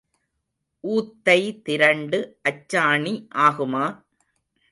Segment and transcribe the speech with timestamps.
[0.83, 2.19] ஊத்தை திரண்டு
[2.41, 3.13] அச்சாணி
[3.39, 3.85] ஆகுமா?